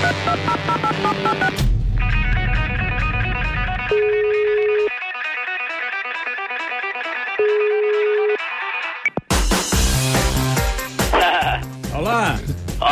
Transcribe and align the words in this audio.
Thank 0.00 1.60
you. 1.60 1.71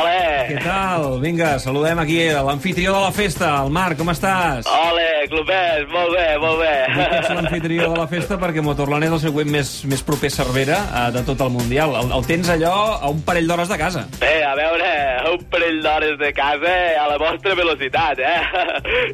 Ole! 0.01 0.19
què 0.51 0.59
tal? 0.65 1.05
Vinga, 1.23 1.51
saludem 1.63 1.99
aquí 2.03 2.19
l'anfitrió 2.33 2.95
de 2.97 3.01
la 3.05 3.13
festa, 3.15 3.51
el 3.63 3.71
Marc, 3.75 3.99
com 4.01 4.11
estàs? 4.13 4.67
Ole, 4.71 5.07
clubers, 5.31 5.87
molt 5.93 6.15
bé, 6.17 6.27
molt 6.43 6.59
bé. 6.63 6.73
Que 6.97 7.19
ets 7.21 7.31
l'anfitrió 7.37 7.91
de 7.93 8.01
la 8.01 8.07
festa 8.11 8.39
perquè 8.41 8.65
Motorland 8.65 9.07
és 9.07 9.15
el 9.17 9.23
següent 9.27 9.51
més, 9.53 9.73
més 9.91 10.03
proper 10.07 10.31
Cervera 10.33 10.79
eh, 10.89 11.05
de 11.15 11.23
tot 11.29 11.45
el 11.45 11.53
Mundial. 11.55 11.95
El, 12.01 12.11
el 12.17 12.27
tens 12.29 12.51
allò 12.53 12.73
a 12.99 13.11
un 13.13 13.21
parell 13.27 13.47
d'hores 13.51 13.71
de 13.71 13.79
casa. 13.81 14.07
Bé, 14.23 14.33
a 14.47 14.55
veure, 14.59 14.91
un 15.35 15.45
parell 15.53 15.81
d'hores 15.85 16.17
de 16.21 16.33
casa 16.37 16.75
a 17.03 17.07
la 17.13 17.19
vostra 17.21 17.55
velocitat, 17.59 18.19
eh? 18.19 18.39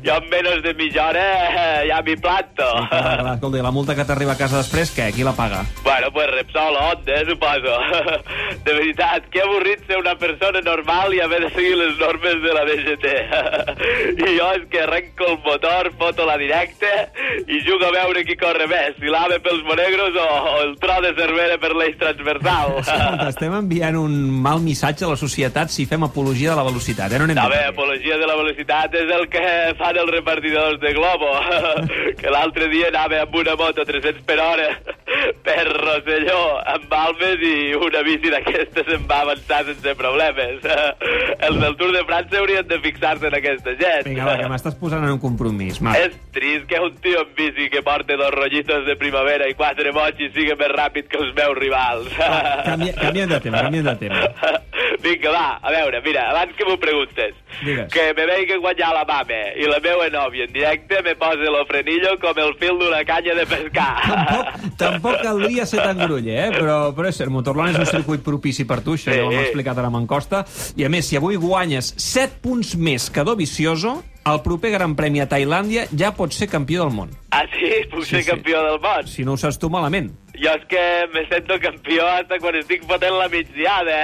Jo 0.07 0.17
en 0.21 0.31
menys 0.33 0.63
de 0.65 0.73
mitja 0.79 1.09
hora 1.11 1.27
eh, 1.51 1.83
ja 1.91 2.01
m'hi 2.07 2.17
planto. 2.23 2.69
Clar, 2.91 3.35
Escolta, 3.35 3.63
la 3.67 3.75
multa 3.75 3.97
que 3.99 4.07
t'arriba 4.09 4.37
a 4.37 4.41
casa 4.41 4.63
després, 4.63 4.93
què? 4.97 5.11
Qui 5.17 5.27
la 5.27 5.35
paga? 5.37 5.65
Bueno, 5.85 6.11
pues 6.15 6.31
Repsol 6.33 6.79
Honda, 6.81 7.21
suposo. 7.29 7.77
De 8.67 8.73
veritat, 8.73 9.29
que 9.33 9.43
avorrit 9.43 9.85
ser 9.87 9.99
una 10.01 10.17
persona 10.19 10.61
normal 10.63 10.76
i 11.13 11.21
haver 11.21 11.41
de 11.45 11.51
seguir 11.55 11.77
les 11.77 11.99
normes 11.99 12.43
de 12.43 12.53
la 12.55 12.65
DGT. 12.65 13.07
I 14.27 14.33
jo 14.37 14.49
és 14.57 14.65
que 14.71 14.83
arrenco 14.83 15.27
el 15.27 15.39
motor, 15.45 15.93
foto 15.99 16.27
la 16.27 16.37
directa 16.39 16.91
i 17.47 17.61
jugo 17.65 17.87
a 17.87 17.93
veure 17.95 18.25
qui 18.27 18.37
corre 18.37 18.67
més, 18.71 18.97
si 18.99 19.11
l'AVE 19.13 19.39
pels 19.45 19.63
monegros 19.67 20.17
o, 20.17 20.27
o 20.27 20.57
el 20.65 20.75
tro 20.83 20.99
de 21.05 21.13
Cervera 21.17 21.59
per 21.63 21.73
l'eix 21.77 21.97
transversal. 22.01 22.77
Escolta, 22.83 23.31
estem 23.31 23.57
enviant 23.57 24.01
un 24.01 24.19
mal 24.43 24.61
missatge 24.65 25.07
a 25.07 25.13
la 25.15 25.21
societat 25.21 25.73
si 25.73 25.87
fem 25.87 26.05
apologia 26.07 26.53
de 26.53 26.61
la 26.61 26.67
velocitat, 26.69 27.13
eh? 27.13 27.23
No 27.23 27.29
anem 27.29 27.41
veure, 27.41 27.63
apologia 27.73 28.21
de 28.21 28.29
la 28.29 28.37
velocitat 28.43 29.01
és 29.01 29.17
el 29.17 29.27
que 29.33 29.47
fan 29.81 30.03
els 30.03 30.13
repartidors 30.13 30.81
de 30.83 30.95
Globo, 30.97 31.33
que 32.21 32.33
l'altre 32.33 32.71
dia 32.73 32.93
anava 32.93 33.25
amb 33.25 33.43
una 33.43 33.57
moto 33.57 33.83
a 33.83 33.89
300 33.89 34.25
per 34.27 34.41
hora 34.43 34.71
per 35.47 35.65
Rosselló, 35.71 36.41
amb 36.67 36.89
Balmes, 36.91 37.43
i 37.47 37.75
una 37.79 38.03
bici 38.07 38.33
d'aquestes 38.33 38.91
em 38.97 39.07
va 39.09 39.21
avançar 39.27 39.63
sense 39.69 39.95
problemes. 39.99 40.67
Els 41.47 41.61
del 41.63 41.77
Tour 41.79 41.93
de 41.95 42.03
França 42.09 42.41
haurien 42.41 42.67
de 42.67 42.81
fixar-se 42.83 43.31
en 43.31 43.39
aquesta 43.39 43.77
gent. 43.79 44.09
Vinga, 44.09 44.27
va, 44.27 44.37
que 44.43 44.51
m'estàs 44.51 44.79
posant 44.81 45.07
en 45.07 45.15
un 45.15 45.23
compromís, 45.23 45.81
Marc. 45.85 46.03
És 46.03 46.19
trist 46.37 46.67
que 46.71 46.83
un 46.83 46.99
tio 47.03 47.23
amb 47.23 47.35
bici 47.39 47.71
que 47.73 47.85
porta 47.87 48.19
dos 48.19 48.35
rollitos 48.35 48.87
de 48.89 48.99
primavera 49.01 49.49
i 49.51 49.57
quatre 49.59 49.95
mochis 49.97 50.35
sigui 50.35 50.57
més 50.59 50.75
ràpid 50.75 51.11
que 51.13 51.23
els 51.23 51.35
meus 51.39 51.59
rivals. 51.61 52.11
Canvia, 52.67 52.97
canviem 52.99 53.31
de 53.31 53.43
tema, 53.47 53.67
canviem 53.69 53.87
de 53.87 53.99
tema. 54.03 54.25
Vinga, 55.07 55.31
va, 55.31 55.45
a 55.63 55.71
veure, 55.71 56.01
mira, 56.05 56.25
abans 56.33 56.55
que 56.59 56.65
m'ho 56.67 56.75
preguntes, 56.83 57.35
Digues. 57.63 57.87
que 57.95 58.09
me 58.17 58.25
veig 58.27 58.49
que 58.51 58.57
guanyar 58.59 58.89
la 58.97 59.05
mame 59.07 59.39
i 59.61 59.69
la 59.71 59.79
meva 59.85 60.09
nòvia 60.11 60.49
en 60.49 60.53
directe 60.57 60.99
me 61.07 61.15
posa 61.21 61.47
lo 61.55 61.63
frenillo 61.69 62.17
com 62.23 62.37
el 62.43 62.55
fil 62.59 62.79
d'una 62.81 63.05
canya 63.07 63.37
de 63.39 63.47
pescar. 63.47 63.93
Tampoc, 64.07 64.75
tampoc 64.83 65.23
caldria 65.23 65.65
ser 65.67 65.81
tan 65.85 65.99
gruller, 66.03 66.49
eh? 66.49 66.51
però, 66.59 66.91
però 66.97 67.09
és 67.09 67.17
cert, 67.23 67.31
Motorland 67.31 67.77
és 67.77 67.85
un 67.85 67.87
circuit 67.93 68.25
propici 68.27 68.67
per 68.67 68.81
tu, 68.83 68.97
això 68.99 69.13
Sí. 69.13 69.17
ja 69.21 69.25
ho 69.25 69.31
hem 69.33 69.45
explicat 69.47 69.79
ara 69.79 69.87
amb 69.93 70.01
en 70.03 70.07
Costa, 70.11 70.43
i 70.77 70.85
a 70.85 70.91
més, 70.93 71.07
si 71.09 71.17
avui 71.17 71.37
guanyes 71.41 71.95
7 71.97 72.41
punts 72.43 72.75
més 72.77 73.09
que 73.11 73.23
Dovizioso, 73.25 74.03
el 74.27 74.41
proper 74.43 74.73
Gran 74.75 74.97
Premi 74.99 75.21
a 75.23 75.29
Tailàndia 75.31 75.85
ja 75.95 76.11
pot 76.17 76.33
ser 76.35 76.49
campió 76.51 76.83
del 76.83 76.91
món. 76.97 77.13
Ah, 77.31 77.45
sí? 77.53 77.69
Puc 77.93 78.03
Sí, 78.03 78.17
ser 78.17 78.25
sí. 78.25 78.31
campió 78.33 78.59
del 78.65 78.81
món? 78.83 79.07
Si 79.07 79.23
no 79.25 79.37
ho 79.37 79.39
saps 79.39 79.59
tu 79.63 79.71
malament. 79.71 80.11
Jo 80.37 80.53
és 80.59 80.65
que 80.69 80.83
me 81.15 81.23
sento 81.31 81.57
campió 81.63 82.05
hasta 82.07 82.39
quan 82.43 82.57
estic 82.61 82.85
fotent 82.89 83.15
la 83.17 83.29
migdiada. 83.33 83.99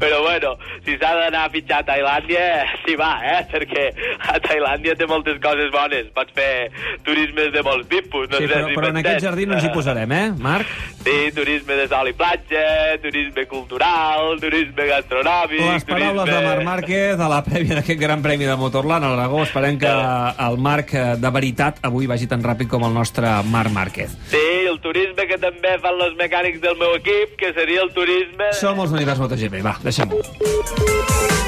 Però 0.00 0.22
bueno, 0.24 0.54
si 0.86 0.96
s'ha 1.00 1.12
d'anar 1.18 1.44
a 1.46 1.52
fitxar 1.52 1.82
a 1.82 1.86
Tailàndia, 1.90 2.44
s'hi 2.84 2.96
va, 3.00 3.12
eh? 3.28 3.40
Perquè 3.52 3.84
a 4.32 4.38
Tailàndia 4.44 4.96
té 4.96 5.06
moltes 5.10 5.40
coses 5.44 5.70
bones. 5.74 6.08
Pots 6.16 6.32
fer 6.36 6.70
turismes 7.06 7.52
de 7.54 7.62
molts 7.66 7.88
tipus. 7.92 8.28
No 8.32 8.40
Sí, 8.40 8.48
sé 8.48 8.54
però, 8.54 8.68
si 8.70 8.78
però 8.78 8.90
en 8.94 9.00
aquest 9.02 9.24
jardí 9.26 9.46
no 9.46 9.58
ens 9.58 9.66
hi 9.68 9.72
posarem, 9.74 10.12
eh, 10.16 10.32
Marc? 10.38 10.70
Sí, 11.04 11.16
turisme 11.36 11.76
de 11.76 11.86
sol 11.92 12.08
i 12.08 12.14
platja, 12.16 12.64
turisme 13.02 13.44
cultural, 13.50 14.38
turisme 14.40 14.86
gastronòmic... 14.88 15.60
Les 15.60 15.84
paraules 15.84 16.24
turisme... 16.24 16.40
de 16.40 16.46
Marc 16.48 16.64
Márquez 16.64 17.20
a 17.20 17.28
la 17.30 17.42
prèvia 17.44 17.76
d'aquest 17.78 18.00
Gran 18.00 18.22
Premi 18.24 18.48
de 18.48 18.56
Motorland 18.56 19.04
a 19.04 19.10
l'Aragó. 19.12 19.42
Esperem 19.44 19.76
que 19.78 19.90
el 19.92 20.56
Marc 20.64 20.94
eh, 20.96 21.04
de 21.20 21.30
veritat 21.34 21.82
avui 21.84 22.08
vagi 22.10 22.26
tan 22.30 22.42
ràpid 22.44 22.70
com 22.72 22.84
el 22.88 22.94
nostre 22.96 23.28
Marc 23.52 23.70
Márquez. 23.74 24.16
Sí, 24.32 24.44
el 24.70 24.80
turisme 24.84 25.26
que 25.30 25.38
també 25.40 25.76
fan 25.82 26.00
els 26.00 26.18
mecànics 26.20 26.60
del 26.64 26.76
meu 26.80 26.96
equip, 26.98 27.36
que 27.40 27.52
seria 27.56 27.84
el 27.86 27.92
turisme... 27.96 28.52
Som 28.60 28.80
els 28.84 28.94
univers 28.96 29.22
MotoGP. 29.22 29.60
Va, 29.64 29.76
deixem-ho. 29.84 31.43